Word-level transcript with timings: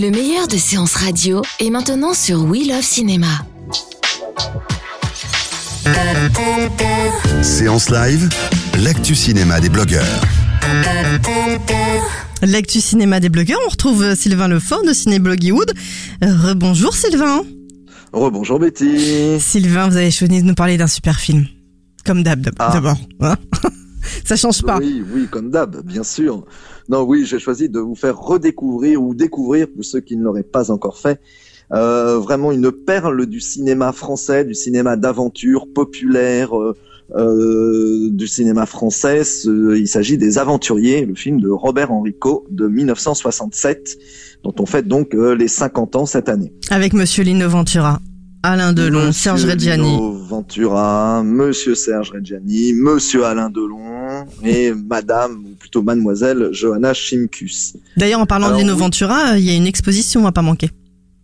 Le 0.00 0.10
meilleur 0.10 0.48
de 0.48 0.56
séances 0.56 0.94
radio 0.94 1.42
est 1.58 1.70
maintenant 1.70 2.14
sur 2.14 2.42
We 2.44 2.66
Love 2.66 2.82
Cinéma. 2.82 3.26
Séance 7.42 7.90
live, 7.90 8.28
l'actu 8.82 9.14
cinéma 9.14 9.60
des 9.60 9.68
blogueurs. 9.68 10.20
L'actu 12.42 12.80
cinéma 12.80 13.20
des 13.20 13.28
blogueurs, 13.28 13.58
on 13.66 13.70
retrouve 13.70 14.14
Sylvain 14.14 14.48
Lefort 14.48 14.84
de 14.84 14.92
Cinébloggywood. 14.92 15.72
Rebonjour 16.22 16.94
Sylvain. 16.94 17.42
Rebonjour 18.12 18.58
Betty. 18.58 19.38
Sylvain, 19.40 19.88
vous 19.88 19.96
avez 19.96 20.10
choisi 20.10 20.40
de 20.40 20.46
nous 20.46 20.54
parler 20.54 20.76
d'un 20.78 20.86
super 20.86 21.18
film. 21.20 21.46
Comme 22.04 22.22
d'hab 22.22 22.48
Ah. 22.58 22.70
d'abord. 22.72 22.96
hein 23.20 23.36
Ça 24.24 24.36
change 24.36 24.62
pas. 24.62 24.78
Oui, 24.78 25.02
oui, 25.12 25.26
comme 25.30 25.50
d'hab, 25.50 25.84
bien 25.84 26.02
sûr. 26.02 26.44
Non, 26.88 27.02
oui, 27.02 27.24
j'ai 27.24 27.38
choisi 27.38 27.68
de 27.68 27.78
vous 27.78 27.94
faire 27.94 28.18
redécouvrir 28.18 29.02
ou 29.02 29.14
découvrir, 29.14 29.68
pour 29.68 29.84
ceux 29.84 30.00
qui 30.00 30.16
ne 30.16 30.24
l'auraient 30.24 30.42
pas 30.42 30.70
encore 30.70 30.98
fait, 30.98 31.20
euh, 31.72 32.18
vraiment 32.18 32.50
une 32.52 32.72
perle 32.72 33.26
du 33.26 33.40
cinéma 33.40 33.92
français, 33.92 34.44
du 34.44 34.54
cinéma 34.54 34.96
d'aventure 34.96 35.66
populaire, 35.72 36.58
euh, 36.58 36.76
euh, 37.16 38.08
du 38.10 38.26
cinéma 38.26 38.66
français. 38.66 39.22
Il 39.44 39.86
s'agit 39.86 40.18
des 40.18 40.38
Aventuriers, 40.38 41.06
le 41.06 41.14
film 41.14 41.40
de 41.40 41.48
Robert 41.48 41.92
Enrico 41.92 42.44
de 42.50 42.66
1967, 42.66 43.98
dont 44.42 44.54
on 44.58 44.66
fête 44.66 44.88
donc 44.88 45.14
les 45.14 45.48
50 45.48 45.96
ans 45.96 46.06
cette 46.06 46.28
année. 46.28 46.52
Avec 46.70 46.92
Monsieur 46.92 47.22
Lino 47.22 47.48
Ventura, 47.48 48.00
Alain 48.42 48.72
Delon, 48.72 49.08
Monsieur 49.08 49.36
Serge 49.36 49.44
Reggiani. 49.44 49.82
Lino 49.82 50.12
Ventura, 50.12 51.22
Monsieur 51.22 51.74
Serge 51.74 52.10
Reggiani, 52.10 52.72
Monsieur 52.72 53.24
Alain 53.24 53.50
Delon 53.50 54.24
et 54.42 54.72
Madame, 54.72 55.44
ou 55.44 55.54
plutôt 55.58 55.82
Mademoiselle 55.82 56.48
Johanna 56.52 56.94
Chimkus. 56.94 57.74
D'ailleurs, 57.98 58.20
en 58.20 58.26
parlant 58.26 58.46
Alors, 58.46 58.58
de 58.58 58.62
Lino. 58.64 58.76
Ventura, 58.76 59.36
il 59.36 59.44
y 59.44 59.50
a 59.50 59.54
une 59.54 59.66
exposition 59.66 60.26
à 60.26 60.32
pas 60.32 60.42
manquer. 60.42 60.70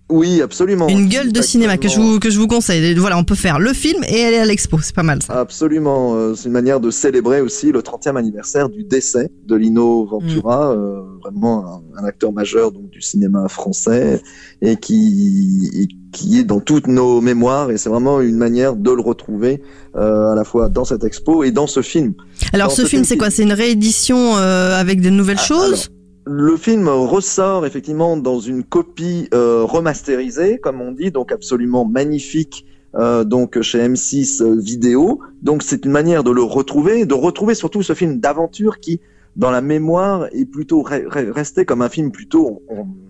Oui, 0.09 0.41
absolument. 0.41 0.87
Une 0.89 1.09
gueule 1.09 1.33
de 1.33 1.43
cinéma 1.43 1.79
que 1.79 1.89
je 1.89 1.99
vous, 1.99 2.21
que 2.21 2.31
je 2.31 2.39
vous 2.39 2.47
conseille. 2.47 2.95
Voilà, 2.95 3.19
on 3.19 3.25
peut 3.25 3.35
faire 3.35 3.59
le 3.59 3.73
film 3.73 4.05
et 4.09 4.25
aller 4.25 4.37
à 4.37 4.45
l'expo. 4.45 4.79
C'est 4.81 4.95
pas 4.95 5.03
mal 5.03 5.21
ça. 5.21 5.41
Absolument, 5.41 6.15
euh, 6.15 6.35
c'est 6.37 6.47
une 6.47 6.53
manière 6.53 6.79
de 6.79 6.93
célébrer 6.93 7.41
aussi 7.41 7.73
le 7.73 7.81
30e 7.83 8.17
anniversaire 8.17 8.69
du 8.69 8.85
décès 8.85 9.31
de 9.47 9.57
Lino 9.57 10.07
Ventura, 10.07 10.73
Mm. 10.75 10.79
euh, 10.79 11.01
vraiment 11.25 11.83
un, 11.99 12.03
un 12.03 12.05
acteur 12.05 12.33
majeur 12.33 12.71
donc 12.71 12.89
du 12.91 13.01
cinéma 13.03 13.49
français 13.49 14.23
et 14.63 14.77
qui 14.77 15.71
et 15.75 15.89
qui 16.13 16.39
est 16.39 16.45
dans 16.45 16.61
toutes 16.61 16.87
nos 16.87 17.21
mémoires 17.21 17.71
et 17.73 17.77
c'est 17.77 17.89
vraiment 17.89 18.21
une 18.21 18.37
manière 18.37 18.77
de 18.77 18.91
le 18.93 19.03
retrouver 19.03 19.61
euh, 19.97 20.31
à 20.33 20.35
la 20.37 20.45
fois 20.45 20.69
dans 20.69 20.85
cette 20.85 21.03
expo 21.03 21.43
et 21.43 21.51
dans 21.51 21.67
ce 21.67 21.83
film. 21.83 22.15
Alors, 22.53 22.69
dans 22.69 22.75
ce 22.75 22.83
ce 22.83 22.89
film, 22.89 23.03
c'est 23.05 23.17
quoi? 23.17 23.31
C'est 23.31 23.43
une 23.43 23.53
réédition 23.53 24.37
euh, 24.37 24.79
avec 24.81 25.01
de 25.01 25.11
nouvelles 25.11 25.37
Ah, 25.41 25.45
choses? 25.47 25.91
Le 26.29 26.57
film 26.57 26.89
ressort 26.89 27.67
effectivement 27.67 28.17
dans 28.17 28.41
une 28.41 28.65
copie 28.65 29.29
euh, 29.33 29.63
remasterisée, 29.63 30.59
comme 30.59 30.81
on 30.81 30.91
dit, 30.91 31.13
donc 31.13 31.31
absolument 31.31 31.85
magnifique, 31.85 32.67
euh, 32.97 33.23
donc 33.23 33.61
chez 33.63 33.79
M6 33.79 34.43
Vidéo. 34.59 35.21
Donc 35.43 35.63
c'est 35.63 35.85
une 35.85 35.93
manière 35.93 36.25
de 36.25 36.33
le 36.33 36.43
retrouver, 36.43 37.07
de 37.07 37.15
retrouver 37.15 37.55
surtout 37.55 37.83
ce 37.85 37.93
film 37.93 38.19
d'aventure 38.19 38.81
qui, 38.81 39.01
dans 39.37 39.53
la 39.53 39.61
mémoire, 39.61 40.27
est 40.33 40.47
plutôt 40.47 40.83
re- 40.83 41.07
re- 41.07 41.31
resté 41.31 41.65
comme 41.65 41.81
un 41.81 41.89
film 41.89 42.11
plutôt, 42.11 42.61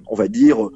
on 0.08 0.14
va 0.14 0.28
dire, 0.28 0.68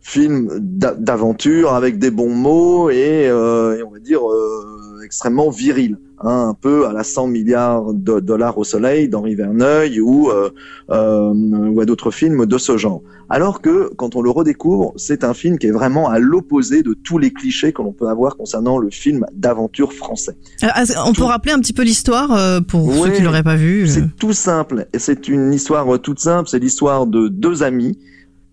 film 0.00 0.48
d'a- 0.60 0.94
d'aventure 0.94 1.74
avec 1.74 1.98
des 1.98 2.10
bons 2.10 2.34
mots 2.34 2.90
et, 2.90 3.28
euh, 3.28 3.76
et 3.78 3.82
on 3.82 3.90
va 3.90 3.98
dire 3.98 4.20
euh, 4.28 5.00
extrêmement 5.04 5.50
viril, 5.50 5.98
hein, 6.20 6.48
un 6.50 6.54
peu 6.54 6.86
à 6.86 6.92
la 6.92 7.04
100 7.04 7.26
milliards 7.28 7.92
de 7.92 8.20
dollars 8.20 8.58
au 8.58 8.64
soleil 8.64 9.08
d'Henri 9.08 9.34
Verneuil 9.34 10.00
ou 10.00 10.30
euh, 10.30 10.50
euh, 10.90 11.32
ou 11.34 11.80
à 11.80 11.84
d'autres 11.84 12.10
films 12.10 12.46
de 12.46 12.58
ce 12.58 12.76
genre. 12.76 13.02
Alors 13.30 13.60
que 13.60 13.90
quand 13.96 14.16
on 14.16 14.22
le 14.22 14.30
redécouvre, 14.30 14.94
c'est 14.96 15.22
un 15.24 15.34
film 15.34 15.58
qui 15.58 15.66
est 15.66 15.70
vraiment 15.72 16.08
à 16.08 16.18
l'opposé 16.18 16.82
de 16.82 16.94
tous 16.94 17.18
les 17.18 17.30
clichés 17.30 17.72
que 17.74 17.82
l'on 17.82 17.92
peut 17.92 18.08
avoir 18.08 18.36
concernant 18.38 18.78
le 18.78 18.88
film 18.90 19.26
d'aventure 19.34 19.92
français. 19.92 20.36
Est-ce- 20.62 20.94
On 21.06 21.12
peut 21.12 21.24
rappeler 21.24 21.52
un 21.52 21.58
petit 21.60 21.74
peu 21.74 21.82
l'histoire 21.82 22.32
euh, 22.34 22.60
pour 22.60 22.86
Oui, 22.86 23.00
ceux 23.04 23.10
qui 23.10 23.22
l'auraient 23.22 23.42
pas 23.42 23.56
vu. 23.56 23.86
C'est 23.86 24.16
tout 24.18 24.32
simple 24.32 24.86
et 24.94 24.98
c'est 24.98 25.28
une 25.28 25.52
histoire 25.52 26.00
toute 26.00 26.20
simple. 26.20 26.48
C'est 26.48 26.58
l'histoire 26.58 27.06
de 27.06 27.28
deux 27.28 27.62
amis 27.62 27.98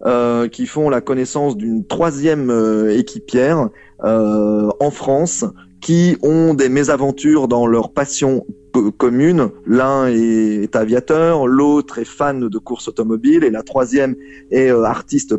euh, 0.05 0.47
qui 0.47 0.65
font 0.67 0.89
la 0.89 1.01
connaissance 1.01 1.57
d'une 1.57 1.85
troisième 1.85 2.49
euh, 2.49 2.97
équipière 2.97 3.69
euh, 4.03 4.69
en 4.79 4.91
France 4.91 5.45
qui 5.81 6.17
ont 6.23 6.53
des 6.53 6.69
mésaventures 6.69 7.47
dans 7.47 7.67
leur 7.67 7.91
passion 7.91 8.45
co- 8.71 8.91
commune. 8.91 9.49
L'un 9.67 10.07
est, 10.07 10.75
aviateur, 10.75 11.47
l'autre 11.47 11.99
est 11.99 12.05
fan 12.05 12.47
de 12.49 12.57
course 12.57 12.87
automobile 12.87 13.43
et 13.43 13.51
la 13.51 13.63
troisième 13.63 14.15
est 14.51 14.71
euh, 14.71 14.83
artiste 14.83 15.35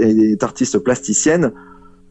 est 0.00 0.42
artiste 0.42 0.78
plasticienne 0.78 1.52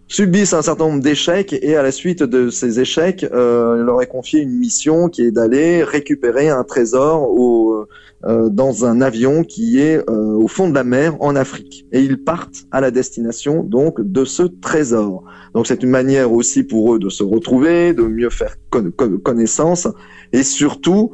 subissent 0.07 0.53
un 0.53 0.61
certain 0.61 0.85
nombre 0.89 1.01
d'échecs 1.01 1.53
et 1.61 1.75
à 1.75 1.81
la 1.81 1.91
suite 1.91 2.21
de 2.23 2.49
ces 2.49 2.79
échecs, 2.79 3.25
euh, 3.33 3.77
il 3.79 3.83
leur 3.83 4.01
est 4.01 4.07
confié 4.07 4.41
une 4.41 4.57
mission 4.57 5.09
qui 5.09 5.23
est 5.23 5.31
d'aller 5.31 5.83
récupérer 5.83 6.49
un 6.49 6.63
trésor 6.63 7.29
au, 7.29 7.85
euh, 8.25 8.49
dans 8.49 8.85
un 8.85 9.01
avion 9.01 9.43
qui 9.43 9.79
est 9.79 9.97
euh, 10.09 10.33
au 10.35 10.47
fond 10.47 10.69
de 10.69 10.75
la 10.75 10.83
mer 10.83 11.15
en 11.19 11.35
Afrique. 11.35 11.85
Et 11.91 12.01
ils 12.01 12.23
partent 12.23 12.65
à 12.71 12.79
la 12.79 12.91
destination 12.91 13.63
donc 13.63 13.99
de 14.01 14.23
ce 14.23 14.43
trésor. 14.43 15.23
Donc 15.55 15.67
c'est 15.67 15.81
une 15.83 15.89
manière 15.89 16.31
aussi 16.31 16.63
pour 16.63 16.93
eux 16.93 16.99
de 16.99 17.09
se 17.09 17.23
retrouver, 17.23 17.93
de 17.93 18.03
mieux 18.03 18.29
faire 18.29 18.55
con- 18.69 18.91
con- 18.95 19.19
connaissance 19.23 19.87
et 20.31 20.43
surtout 20.43 21.11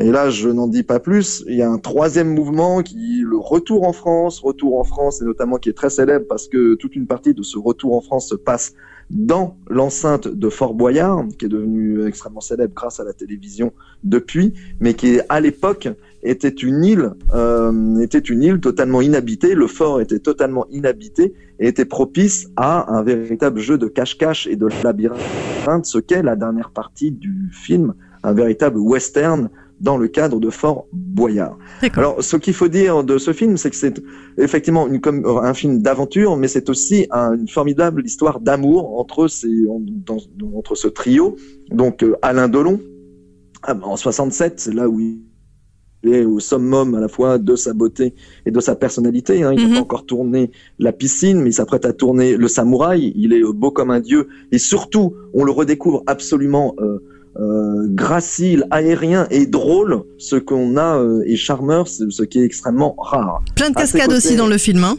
et 0.00 0.10
là, 0.10 0.30
je 0.30 0.48
n'en 0.48 0.68
dis 0.68 0.82
pas 0.82 1.00
plus. 1.00 1.44
Il 1.48 1.56
y 1.56 1.62
a 1.62 1.70
un 1.70 1.78
troisième 1.78 2.34
mouvement 2.34 2.82
qui, 2.82 3.22
le 3.26 3.36
retour 3.36 3.86
en 3.86 3.92
France, 3.92 4.40
retour 4.40 4.78
en 4.78 4.84
France, 4.84 5.20
et 5.20 5.24
notamment 5.24 5.58
qui 5.58 5.68
est 5.68 5.74
très 5.74 5.90
célèbre 5.90 6.26
parce 6.28 6.48
que 6.48 6.74
toute 6.74 6.96
une 6.96 7.06
partie 7.06 7.34
de 7.34 7.42
ce 7.42 7.58
retour 7.58 7.94
en 7.94 8.00
France 8.00 8.28
se 8.28 8.34
passe 8.34 8.72
dans 9.10 9.58
l'enceinte 9.68 10.28
de 10.28 10.48
Fort 10.48 10.72
Boyard, 10.72 11.26
qui 11.38 11.44
est 11.44 11.48
devenu 11.48 12.06
extrêmement 12.06 12.40
célèbre 12.40 12.72
grâce 12.74 13.00
à 13.00 13.04
la 13.04 13.12
télévision 13.12 13.72
depuis, 14.04 14.54
mais 14.80 14.94
qui 14.94 15.20
à 15.28 15.40
l'époque 15.40 15.88
était 16.22 16.48
une 16.48 16.84
île, 16.84 17.10
euh, 17.34 17.98
était 17.98 18.18
une 18.18 18.42
île 18.42 18.60
totalement 18.60 19.02
inhabitée. 19.02 19.54
Le 19.54 19.66
fort 19.66 20.00
était 20.00 20.20
totalement 20.20 20.66
inhabité 20.70 21.34
et 21.58 21.68
était 21.68 21.84
propice 21.84 22.48
à 22.56 22.90
un 22.96 23.02
véritable 23.02 23.60
jeu 23.60 23.76
de 23.76 23.88
cache-cache 23.88 24.46
et 24.46 24.56
de 24.56 24.68
labyrinthe, 24.82 25.84
ce 25.84 25.98
qu'est 25.98 26.22
la 26.22 26.36
dernière 26.36 26.70
partie 26.70 27.10
du 27.10 27.50
film, 27.52 27.94
un 28.22 28.32
véritable 28.32 28.78
western 28.78 29.50
dans 29.82 29.96
le 29.98 30.08
cadre 30.08 30.38
de 30.40 30.48
Fort 30.48 30.86
Boyard. 30.92 31.58
Alors, 31.94 32.22
ce 32.22 32.36
qu'il 32.36 32.54
faut 32.54 32.68
dire 32.68 33.02
de 33.04 33.18
ce 33.18 33.32
film, 33.32 33.56
c'est 33.56 33.68
que 33.70 33.76
c'est 33.76 34.00
effectivement 34.38 34.86
une, 34.86 35.00
comme, 35.00 35.26
un 35.26 35.54
film 35.54 35.82
d'aventure, 35.82 36.36
mais 36.36 36.48
c'est 36.48 36.70
aussi 36.70 37.06
un- 37.10 37.34
une 37.34 37.48
formidable 37.48 38.04
histoire 38.06 38.40
d'amour 38.40 38.98
entre 38.98 39.26
ces, 39.28 39.66
en- 39.68 39.80
dans- 39.80 40.18
dans- 40.38 40.56
entre 40.56 40.76
ce 40.76 40.86
trio. 40.88 41.36
Donc, 41.70 42.02
euh, 42.04 42.14
Alain 42.22 42.48
Delon, 42.48 42.80
ah, 43.64 43.76
en 43.82 43.96
67, 43.96 44.54
c'est 44.60 44.72
là 44.74 44.88
où 44.88 45.00
il 45.00 45.18
est 46.04 46.24
au 46.24 46.38
summum 46.40 46.94
à 46.94 47.00
la 47.00 47.08
fois 47.08 47.38
de 47.38 47.54
sa 47.56 47.72
beauté 47.72 48.14
et 48.46 48.50
de 48.50 48.60
sa 48.60 48.74
personnalité. 48.76 49.42
Hein. 49.42 49.52
Il 49.56 49.62
n'a 49.62 49.68
Mhm. 49.68 49.74
pas 49.74 49.80
encore 49.80 50.06
tourné 50.06 50.50
la 50.78 50.92
piscine, 50.92 51.40
mais 51.40 51.50
il 51.50 51.52
s'apprête 51.52 51.84
à 51.84 51.92
tourner 51.92 52.36
le 52.36 52.48
samouraï. 52.48 53.12
Il 53.16 53.32
est 53.32 53.42
euh, 53.42 53.52
beau 53.52 53.70
comme 53.72 53.90
un 53.90 54.00
dieu. 54.00 54.28
Et 54.52 54.58
surtout, 54.58 55.14
on 55.34 55.44
le 55.44 55.52
redécouvre 55.52 56.02
absolument 56.06 56.74
euh, 56.80 56.98
euh, 57.40 57.86
gracile, 57.88 58.66
aérien 58.70 59.26
et 59.30 59.46
drôle, 59.46 60.02
ce 60.18 60.36
qu'on 60.36 60.76
a 60.76 60.98
euh, 60.98 61.22
et 61.26 61.36
charmeur, 61.36 61.88
ce 61.88 62.22
qui 62.24 62.40
est 62.40 62.44
extrêmement 62.44 62.94
rare. 62.98 63.42
Plein 63.56 63.70
de 63.70 63.74
cascades 63.74 64.02
côtés- 64.06 64.16
aussi 64.16 64.36
dans 64.36 64.46
le 64.48 64.58
film. 64.58 64.84
Hein. 64.84 64.96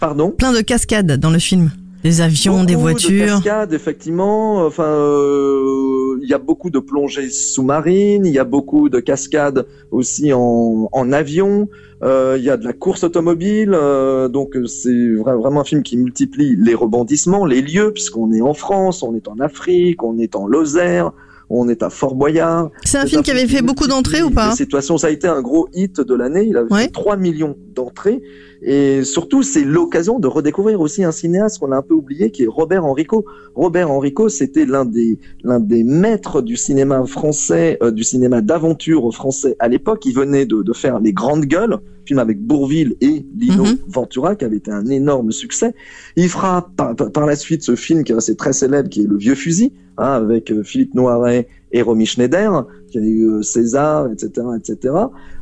Pardon? 0.00 0.30
Plein 0.30 0.52
de 0.52 0.60
cascades 0.60 1.12
dans 1.18 1.30
le 1.30 1.38
film. 1.38 1.70
Des 2.02 2.20
avions, 2.20 2.64
des 2.64 2.74
De 2.74 2.78
voitures. 2.80 3.26
cascades, 3.36 3.72
effectivement. 3.72 4.66
Enfin, 4.66 4.84
euh, 4.84 6.18
il 6.22 6.28
y 6.28 6.34
a 6.34 6.38
beaucoup 6.38 6.68
de 6.68 6.78
plongées 6.78 7.30
sous-marines. 7.30 8.26
Il 8.26 8.32
y 8.32 8.38
a 8.38 8.44
beaucoup 8.44 8.88
de 8.90 9.00
cascades 9.00 9.66
aussi 9.90 10.32
en, 10.34 10.88
en 10.92 11.12
avion. 11.12 11.68
Euh, 12.02 12.36
il 12.38 12.44
y 12.44 12.50
a 12.50 12.58
de 12.58 12.64
la 12.64 12.74
course 12.74 13.04
automobile. 13.04 13.70
euh, 13.72 14.28
donc 14.28 14.54
c'est 14.66 14.90
vra- 14.90 15.38
vraiment 15.40 15.62
un 15.62 15.64
film 15.64 15.82
qui 15.82 15.96
multiplie 15.96 16.56
les 16.56 16.74
rebondissements, 16.74 17.46
les 17.46 17.62
lieux, 17.62 17.90
puisqu'on 17.92 18.32
est 18.32 18.42
en 18.42 18.52
France, 18.54 19.02
on 19.02 19.14
est 19.14 19.26
en 19.26 19.38
Afrique, 19.40 20.02
on 20.02 20.18
est 20.18 20.36
en 20.36 20.46
Lozère, 20.46 21.12
On 21.50 21.68
est 21.68 21.82
à 21.82 21.90
Fort 21.90 22.14
Boyard. 22.14 22.70
C'est 22.84 22.98
un 22.98 23.06
film 23.06 23.22
qui 23.22 23.30
avait 23.30 23.46
fait 23.46 23.62
beaucoup 23.62 23.86
d'entrées 23.86 24.22
ou 24.22 24.30
pas 24.30 24.52
Situation, 24.52 24.98
ça 24.98 25.08
a 25.08 25.10
été 25.10 25.26
un 25.26 25.42
gros 25.42 25.68
hit 25.74 26.00
de 26.00 26.14
l'année. 26.14 26.46
Il 26.48 26.56
a 26.56 26.64
fait 26.66 26.88
3 26.88 27.16
millions 27.16 27.56
d'entrées. 27.74 28.22
Et 28.62 29.04
surtout, 29.04 29.42
c'est 29.42 29.64
l'occasion 29.64 30.18
de 30.18 30.26
redécouvrir 30.26 30.80
aussi 30.80 31.04
un 31.04 31.12
cinéaste 31.12 31.58
qu'on 31.58 31.70
a 31.72 31.76
un 31.76 31.82
peu 31.82 31.92
oublié, 31.92 32.30
qui 32.30 32.44
est 32.44 32.48
Robert 32.48 32.84
Enrico. 32.86 33.26
Robert 33.54 33.90
Enrico, 33.90 34.30
c'était 34.30 34.64
l'un 34.64 34.86
des 34.86 35.18
l'un 35.42 35.60
des 35.60 35.84
maîtres 35.84 36.40
du 36.40 36.56
cinéma 36.56 37.04
français, 37.04 37.76
euh, 37.82 37.90
du 37.90 38.04
cinéma 38.04 38.40
d'aventure 38.40 39.12
français 39.12 39.56
à 39.58 39.68
l'époque. 39.68 40.06
Il 40.06 40.14
venait 40.14 40.46
de, 40.46 40.62
de, 40.62 40.72
faire 40.72 40.98
Les 40.98 41.12
Grandes 41.12 41.44
Gueules, 41.44 41.78
film 42.06 42.18
avec 42.18 42.40
Bourville 42.40 42.94
et 43.00 43.24
Lino 43.36 43.64
mhm. 43.64 43.78
Ventura, 43.88 44.34
qui 44.36 44.44
avait 44.44 44.56
été 44.56 44.70
un 44.70 44.86
énorme 44.86 45.32
succès. 45.32 45.74
Il 46.16 46.28
fera 46.28 46.70
par, 46.76 46.94
par, 46.94 47.26
la 47.26 47.36
suite 47.36 47.62
ce 47.62 47.76
film 47.76 48.04
qui 48.04 48.12
est 48.12 48.14
resté 48.14 48.36
très 48.36 48.52
célèbre, 48.52 48.88
qui 48.88 49.02
est 49.02 49.06
Le 49.06 49.16
Vieux 49.16 49.34
Fusil, 49.34 49.72
hein, 49.98 50.12
avec 50.12 50.50
euh, 50.50 50.62
Philippe 50.62 50.94
Noiret 50.94 51.48
et 51.72 51.82
Romy 51.82 52.06
Schneider, 52.06 52.66
qui 52.90 52.98
a 52.98 53.00
eu 53.00 53.28
euh, 53.28 53.42
César, 53.42 54.10
etc., 54.10 54.46
etc. 54.56 54.94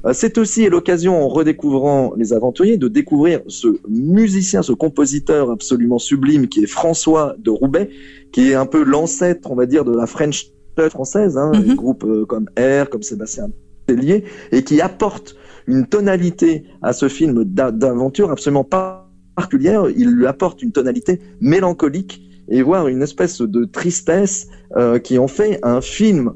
Euh, 0.05 0.13
c'est 0.13 0.39
aussi 0.39 0.69
l'occasion, 0.69 1.23
en 1.23 1.29
redécouvrant 1.29 2.15
Les 2.17 2.33
Aventuriers, 2.33 2.77
de 2.77 2.89
découvrir 2.89 3.41
ce 3.49 3.69
musicien, 3.89 4.63
ce 4.63 4.73
compositeur 4.73 5.51
absolument 5.51 5.99
sublime 5.99 6.49
qui 6.49 6.63
est 6.63 6.67
François 6.67 7.35
de 7.39 7.51
Roubaix, 7.51 7.91
qui 8.33 8.51
est 8.51 8.55
un 8.55 8.67
peu 8.67 8.83
l'ancêtre, 8.83 9.51
on 9.51 9.55
va 9.55 9.67
dire, 9.67 9.85
de 9.85 9.95
la 9.95 10.07
French 10.07 10.53
française, 10.89 11.37
hein, 11.37 11.53
mm 11.55 11.75
groupes 11.75 12.27
comme 12.27 12.47
R, 12.59 12.89
comme 12.89 13.03
Sébastien 13.03 13.49
Tellier, 13.87 14.25
et 14.53 14.65
qui 14.65 14.81
apporte 14.81 15.37
une 15.67 15.87
tonalité 15.87 16.65
à 16.83 16.93
ce 16.93 17.09
film 17.09 17.45
d'aventure 17.45 18.31
absolument 18.31 18.65
particulière. 18.65 19.85
Il 19.97 20.11
lui 20.11 20.27
apporte 20.27 20.63
une 20.63 20.73
tonalité 20.73 21.21
mélancolique 21.41 22.23
et 22.49 22.63
voire 22.63 22.89
une 22.89 23.03
espèce 23.03 23.41
de 23.41 23.65
tristesse 23.65 24.49
euh, 24.77 24.99
qui 24.99 25.19
en 25.19 25.29
fait 25.29 25.59
un 25.63 25.81
film 25.81 26.33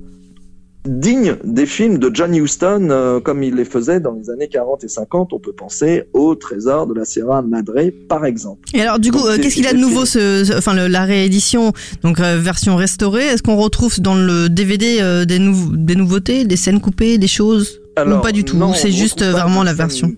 digne 0.89 1.35
des 1.43 1.67
films 1.67 1.99
de 1.99 2.13
John 2.15 2.33
Huston 2.33 2.89
euh, 2.91 3.19
comme 3.19 3.43
il 3.43 3.57
les 3.57 3.65
faisait 3.65 3.99
dans 3.99 4.13
les 4.13 4.31
années 4.31 4.47
40 4.47 4.85
et 4.85 4.89
50. 4.89 5.33
On 5.33 5.41
peut 5.41 5.53
penser 5.53 6.05
au 6.13 6.37
Trésor 6.37 6.87
de 6.87 6.95
la 6.95 7.05
Sierra 7.05 7.43
Madre 7.43 7.91
par 8.09 8.25
exemple. 8.25 8.61
Et 8.73 8.83
alors 8.83 9.01
du 9.01 9.11
coup, 9.11 9.27
euh, 9.27 9.37
qu'est-ce 9.37 9.57
qu'il 9.57 9.67
a 9.67 9.73
de 9.73 9.79
nouveau 9.79 10.07
ce, 10.07 10.57
enfin 10.57 10.75
la 10.75 11.05
réédition 11.05 11.73
donc 12.03 12.21
version 12.21 12.77
restaurée? 12.77 13.25
Est-ce 13.25 13.43
qu'on 13.43 13.57
retrouve 13.57 14.01
dans 14.01 14.15
le 14.15 14.49
DVD 14.49 15.25
des, 15.27 15.39
des 15.39 15.97
nouveautés, 15.97 16.45
des 16.45 16.57
scènes 16.57 16.81
coupées, 16.81 17.19
des 17.19 17.27
choses? 17.27 17.81
Alors, 17.97 18.19
Ou 18.19 18.23
pas 18.23 18.33
du 18.33 18.45
tout 18.45 18.59
C'est 18.75 18.93
juste 18.93 19.25
vraiment 19.25 19.63
la 19.63 19.73
version 19.73 20.13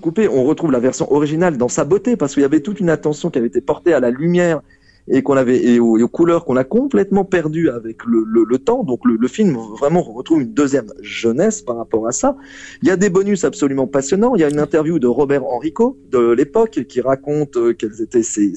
coupée. 0.00 0.28
On 0.28 0.44
retrouve 0.44 0.72
la 0.72 0.78
version 0.78 1.10
originale 1.12 1.56
dans 1.56 1.68
sa 1.68 1.84
beauté 1.84 2.16
parce 2.16 2.34
qu'il 2.34 2.42
y 2.42 2.46
avait 2.46 2.60
toute 2.60 2.80
une 2.80 2.90
attention 2.90 3.30
qui 3.30 3.38
avait 3.38 3.48
été 3.48 3.60
portée 3.60 3.94
à 3.94 4.00
la 4.00 4.10
lumière 4.10 4.60
et 5.08 5.22
qu'on 5.22 5.36
avait 5.36 5.64
et 5.64 5.80
aux, 5.80 6.08
couleurs 6.08 6.44
qu'on 6.44 6.56
a 6.56 6.64
complètement 6.64 7.24
perdu 7.24 7.70
avec 7.70 8.04
le, 8.04 8.24
le, 8.24 8.58
temps. 8.58 8.84
Donc 8.84 9.00
le, 9.04 9.28
film 9.28 9.56
vraiment 9.78 10.02
retrouve 10.02 10.42
une 10.42 10.52
deuxième 10.52 10.92
jeunesse 11.00 11.62
par 11.62 11.76
rapport 11.76 12.06
à 12.06 12.12
ça. 12.12 12.36
Il 12.82 12.88
y 12.88 12.90
a 12.90 12.96
des 12.96 13.10
bonus 13.10 13.44
absolument 13.44 13.86
passionnants. 13.86 14.34
Il 14.34 14.40
y 14.40 14.44
a 14.44 14.50
une 14.50 14.58
interview 14.58 14.98
de 14.98 15.06
Robert 15.06 15.44
Enrico 15.44 15.98
de 16.10 16.32
l'époque 16.32 16.84
qui 16.88 17.00
raconte 17.00 17.56
euh, 17.56 17.72
quelles 17.72 18.00
étaient 18.00 18.22
ses, 18.22 18.52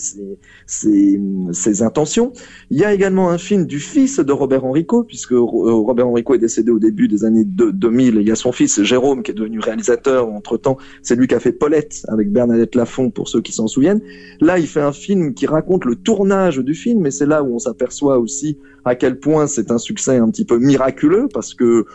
ses, 0.68 1.82
intentions. 1.82 2.34
Il 2.70 2.78
y 2.78 2.86
a 2.86 2.94
également 2.94 3.30
un 3.30 3.38
film 3.38 3.66
du 3.66 3.80
fils 3.80 4.20
de 4.20 4.32
Robert 4.32 4.66
Enrico 4.66 5.04
puisque 5.04 5.32
euh, 5.32 5.40
Robert 5.40 6.08
Enrico 6.08 6.36
est 6.36 6.40
décédé 6.40 6.72
au 6.72 6.80
début 6.80 7.08
des 7.08 7.24
années 7.24 7.46
2000. 7.46 8.16
Il 8.16 8.28
y 8.28 8.32
a 8.32 8.36
son 8.36 8.52
fils 8.52 8.82
Jérôme 8.84 9.24
qui 9.24 9.32
est 9.32 9.36
devenu 9.36 9.60
réalisateur 9.60 10.30
entre 10.30 10.58
temps. 10.58 10.78
C'est 11.02 11.16
lui 11.16 11.28
qui 11.28 11.36
a 11.36 11.40
fait 11.40 11.52
Paulette 11.52 12.04
avec 12.08 12.32
Bernadette 12.32 12.76
Lafont 12.76 13.10
pour 13.10 13.30
ceux 13.30 13.42
qui 13.42 13.52
s'en 13.52 13.68
souviennent. 13.68 14.02
Là, 14.42 14.60
il 14.60 14.68
fait 14.68 14.82
un 14.82 14.94
film 14.94 15.34
qui 15.34 15.48
raconte 15.48 15.86
le 15.86 15.96
tournage 15.96 16.35
du 16.64 16.74
film, 16.74 17.06
et 17.06 17.12
c'est 17.12 17.26
là 17.26 17.44
où 17.44 17.56
on 17.56 17.60
s'aperçoit 17.60 18.20
aussi 18.20 18.58
à 18.84 18.96
quel 18.96 19.20
point 19.20 19.48
c'est 19.48 19.72
un 19.72 19.78
succès 19.78 20.18
un 20.18 20.30
petit 20.30 20.46
peu 20.46 20.60
miraculeux, 20.60 21.28
parce 21.34 21.54
que 21.54 21.86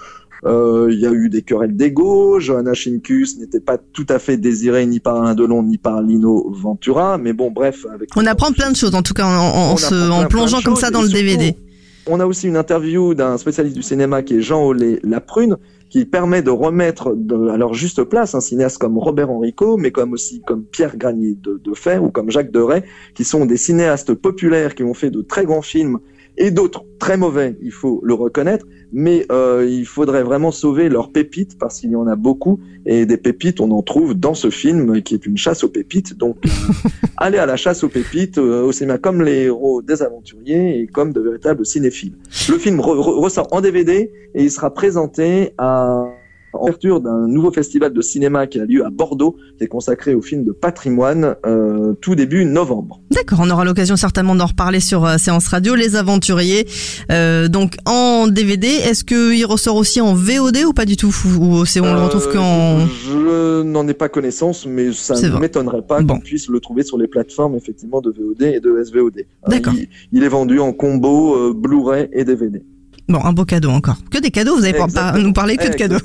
euh, 0.47 0.89
il 0.91 0.99
y 0.99 1.07
a 1.07 1.11
eu 1.11 1.29
des 1.29 1.43
querelles 1.43 1.77
d'ego. 1.77 2.41
Johanna 2.41 2.73
Schinkus 2.73 3.37
n'était 3.39 3.61
pas 3.61 3.77
tout 3.77 4.07
à 4.09 4.19
fait 4.19 4.37
désirée 4.39 4.87
ni 4.87 4.99
par 4.99 5.17
Alain 5.21 5.35
Delon 5.35 5.63
ni 5.63 5.77
par 5.77 6.01
Lino 6.03 6.51
Ventura. 6.51 7.19
Mais 7.19 7.33
bon, 7.33 7.51
bref. 7.51 7.85
Avec 7.93 8.09
on 8.17 8.25
apprend 8.27 8.53
plein 8.53 8.71
de 8.71 8.77
choses, 8.77 8.95
en 8.95 9.03
tout 9.03 9.15
cas, 9.15 9.27
en, 9.27 9.75
en, 9.75 10.27
plongeant 10.27 10.63
comme 10.63 10.77
ça 10.77 10.91
dans 10.91 11.03
le 11.03 11.09
DVD. 11.09 11.57
On 12.07 12.19
a 12.19 12.27
aussi 12.27 12.49
une 12.49 12.57
interview 12.57 13.15
d'un 13.15 13.37
spécialiste 13.37 13.77
du 13.77 13.83
cinéma 13.83 14.23
qui 14.23 14.37
est 14.37 14.41
Jean 14.41 14.65
Olé 14.65 15.01
Laprune, 15.03 15.59
qui 15.91 16.05
permet 16.07 16.41
de 16.41 16.51
remettre 16.51 17.09
à 17.09 17.57
leur 17.57 17.75
juste 17.75 18.05
place 18.05 18.35
un 18.35 18.41
cinéaste 18.41 18.79
comme 18.79 18.97
Robert 18.97 19.31
Enrico, 19.31 19.77
mais 19.77 19.91
comme 19.91 20.13
aussi 20.13 20.41
comme 20.47 20.65
Pierre 20.65 20.97
Granier 20.97 21.37
de, 21.43 21.61
de 21.63 21.75
Fer 21.75 22.03
ou 22.03 22.11
comme 22.11 22.31
Jacques 22.31 22.53
Deray, 22.53 22.85
qui 23.15 23.25
sont 23.25 23.45
des 23.45 23.57
cinéastes 23.57 24.15
populaires 24.15 24.75
qui 24.75 24.83
ont 24.83 24.95
fait 24.95 25.11
de 25.11 25.21
très 25.21 25.45
grands 25.45 25.63
films 25.63 25.99
et 26.37 26.51
d'autres 26.51 26.85
très 26.99 27.17
mauvais, 27.17 27.57
il 27.63 27.73
faut 27.73 28.01
le 28.05 28.15
reconnaître, 28.15 28.67
mais 28.93 29.27
euh, 29.31 29.67
il 29.69 29.87
faudrait 29.87 30.23
vraiment 30.23 30.51
sauver 30.51 30.89
leurs 30.89 31.11
pépites 31.11 31.59
parce 31.59 31.81
qu'il 31.81 31.91
y 31.91 31.97
en 31.97 32.07
a 32.07 32.17
beaucoup 32.17 32.61
et 32.87 33.07
des 33.07 33.17
pépites 33.17 33.61
on 33.61 33.71
en 33.71 33.83
trouve 33.83 34.15
dans 34.15 34.35
ce 34.35 34.51
film 34.51 35.03
qui 35.03 35.15
est 35.15 35.27
une 35.27 35.37
chasse 35.37 35.65
aux 35.65 35.69
pépites. 35.69 36.17
Donc 36.17 36.37
allez 37.17 37.39
à 37.39 37.47
la 37.47 37.57
chasse 37.57 37.85
aux 37.85 37.89
pépites 37.89 38.39
euh, 38.39 38.63
au 38.63 38.73
cinéma 38.73 38.99
comme 38.99 39.23
les 39.23 39.45
héros 39.45 39.83
des 39.83 40.03
aventuriers 40.03 40.81
et 40.81 40.87
comme 40.87 41.13
de 41.13 41.21
véritables 41.21 41.65
cinéphiles. 41.65 42.15
Le 42.49 42.59
film 42.59 42.81
ressort 42.81 43.49
en 43.53 43.61
DVD 43.61 44.11
et 44.35 44.43
il 44.43 44.51
sera 44.51 44.73
présenté 44.73 45.53
à 45.59 46.07
en 46.53 46.63
ouverture 46.63 47.01
d'un 47.01 47.27
nouveau 47.29 47.53
festival 47.53 47.93
de 47.93 48.01
cinéma 48.01 48.47
qui 48.47 48.61
a 48.61 48.65
lieu 48.65 48.85
à 48.85 48.91
Bordeaux, 48.91 49.37
qui 49.59 49.65
est 49.65 49.69
consacré 49.69 50.15
au 50.15 50.23
film 50.23 50.45
de 50.45 50.53
patrimoine, 50.53 51.37
euh, 51.47 51.95
tout 52.01 52.15
début 52.15 52.45
novembre. 52.45 53.01
D'accord, 53.11 53.41
on 53.43 53.51
aura 53.51 53.65
l'occasion 53.65 53.97
certainement 53.97 54.35
d'en 54.35 54.47
reparler 54.47 54.81
sur 54.81 55.05
euh, 55.05 55.19
Séance 55.19 55.49
Radio, 55.49 55.75
Les 55.75 55.97
Aventuriers. 55.97 56.67
Euh, 57.11 57.49
donc 57.49 57.77
en 57.87 58.27
DVD, 58.29 58.69
est-ce 58.69 59.05
qu'il 59.05 59.45
ressort 59.47 59.77
aussi 59.77 60.01
en 60.01 60.15
VOD 60.15 60.59
ou 60.67 60.73
pas 60.73 60.85
du 60.85 60.97
tout? 60.97 61.15
Ou 61.41 61.65
c'est 61.65 61.81
on 61.81 61.93
le 61.93 62.01
retrouve 62.01 62.29
euh, 62.29 62.33
qu'en... 62.33 62.87
Je 62.87 63.63
n'en 63.63 63.87
ai 63.89 63.95
pas 63.95 64.09
connaissance, 64.09 64.67
mais 64.67 64.93
ça 64.93 65.15
ne 65.15 65.39
m'étonnerait 65.39 65.83
pas 65.83 66.03
qu'on 66.03 66.21
puisse 66.21 66.49
le 66.49 66.61
trouver 66.61 66.83
sur 66.83 66.99
les 66.99 67.09
plateformes 67.09 67.55
effectivement 67.55 68.01
de 68.01 68.11
VOD 68.11 68.43
et 68.43 68.61
de 68.61 68.83
SVOD. 68.83 69.25
D'accord. 69.49 69.75
il, 70.13 70.23
est 70.23 70.29
vendu 70.29 70.59
en 70.61 70.73
combo 70.73 71.53
Blu-ray 71.53 72.09
et 72.13 72.25
DVD. 72.25 72.63
Bon, 73.11 73.25
un 73.25 73.33
beau 73.33 73.45
cadeau 73.45 73.71
encore. 73.71 73.97
Que 74.09 74.19
des 74.19 74.31
cadeaux, 74.31 74.57
vous 74.57 74.65
allez 74.65 74.73
pas 74.73 75.19
nous 75.19 75.33
parler 75.33 75.57
que 75.57 75.67
de 75.69 75.75
cadeaux. 75.75 75.99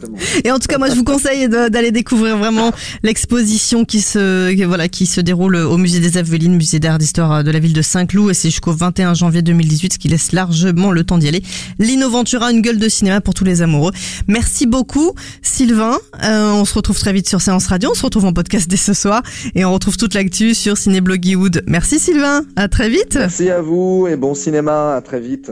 Et 0.43 0.51
en 0.51 0.57
tout 0.57 0.65
cas, 0.67 0.79
moi, 0.79 0.89
je 0.89 0.95
vous 0.95 1.03
conseille 1.03 1.47
d'aller 1.47 1.91
découvrir 1.91 2.35
vraiment 2.35 2.71
l'exposition 3.03 3.85
qui 3.85 4.01
se, 4.01 4.65
voilà, 4.65 4.87
qui 4.87 5.05
se 5.05 5.21
déroule 5.21 5.55
au 5.57 5.77
musée 5.77 5.99
des 5.99 6.17
Avelines, 6.17 6.55
musée 6.55 6.79
d'art 6.79 6.97
d'histoire 6.97 7.43
de 7.43 7.51
la 7.51 7.59
ville 7.59 7.73
de 7.73 7.83
Saint-Cloud, 7.83 8.31
et 8.31 8.33
c'est 8.33 8.49
jusqu'au 8.49 8.71
21 8.71 9.13
janvier 9.13 9.43
2018, 9.43 9.93
ce 9.93 9.99
qui 9.99 10.07
laisse 10.07 10.31
largement 10.31 10.91
le 10.91 11.03
temps 11.03 11.19
d'y 11.19 11.27
aller. 11.27 11.43
Lino 11.77 12.09
Ventura, 12.09 12.51
une 12.51 12.61
gueule 12.61 12.79
de 12.79 12.89
cinéma 12.89 13.21
pour 13.21 13.35
tous 13.35 13.43
les 13.43 13.61
amoureux. 13.61 13.91
Merci 14.27 14.65
beaucoup, 14.65 15.13
Sylvain. 15.43 15.99
Euh, 16.23 16.53
on 16.53 16.65
se 16.65 16.73
retrouve 16.73 16.97
très 16.97 17.13
vite 17.13 17.29
sur 17.29 17.39
Séance 17.39 17.67
Radio. 17.67 17.91
On 17.91 17.95
se 17.95 18.03
retrouve 18.03 18.25
en 18.25 18.33
podcast 18.33 18.67
dès 18.67 18.77
ce 18.77 18.93
soir, 18.93 19.21
et 19.53 19.63
on 19.63 19.71
retrouve 19.71 19.97
toute 19.97 20.15
l'actu 20.15 20.55
sur 20.55 20.75
Cinébloggywood. 20.75 21.65
Merci, 21.67 21.99
Sylvain. 21.99 22.41
À 22.55 22.67
très 22.67 22.89
vite. 22.89 23.15
Merci 23.15 23.51
à 23.51 23.61
vous, 23.61 24.07
et 24.09 24.15
bon 24.15 24.33
cinéma. 24.33 24.95
À 24.95 25.01
très 25.01 25.19
vite. 25.19 25.51